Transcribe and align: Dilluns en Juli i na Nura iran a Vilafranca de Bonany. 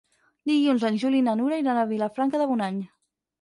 Dilluns 0.51 0.85
en 0.89 0.97
Juli 1.03 1.19
i 1.23 1.25
na 1.27 1.35
Nura 1.41 1.59
iran 1.65 1.83
a 1.83 1.85
Vilafranca 1.93 2.41
de 2.45 2.49
Bonany. 2.55 2.81